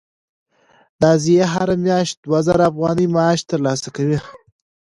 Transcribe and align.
نازیه 1.01 1.45
هره 1.53 1.75
میاشت 1.83 2.15
دوه 2.23 2.39
زره 2.47 2.63
افغانۍ 2.69 3.07
معاش 3.15 3.39
ترلاسه 3.49 3.89
کوي. 3.95 4.17